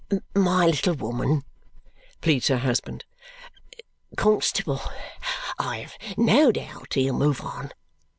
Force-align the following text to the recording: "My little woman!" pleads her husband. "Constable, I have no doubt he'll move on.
"My 0.33 0.65
little 0.65 0.95
woman!" 0.95 1.43
pleads 2.21 2.47
her 2.47 2.57
husband. 2.57 3.05
"Constable, 4.17 4.81
I 5.59 5.77
have 5.77 5.95
no 6.17 6.51
doubt 6.51 6.95
he'll 6.95 7.13
move 7.13 7.41
on. 7.41 7.69